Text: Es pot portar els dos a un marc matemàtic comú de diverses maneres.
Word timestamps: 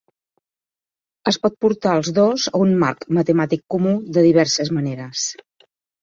Es 1.31 1.37
pot 1.41 1.57
portar 1.65 1.91
els 1.97 2.09
dos 2.19 2.45
a 2.51 2.61
un 2.63 2.73
marc 2.83 3.05
matemàtic 3.17 3.61
comú 3.75 3.93
de 4.17 4.23
diverses 4.29 4.71
maneres. 4.79 5.27